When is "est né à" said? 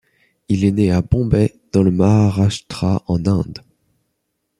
0.65-1.03